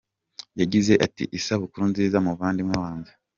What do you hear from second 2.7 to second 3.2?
wanjye.